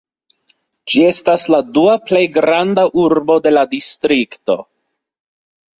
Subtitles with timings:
[0.93, 4.59] Ĝi estas la dua plej granda urbo de la distrikto.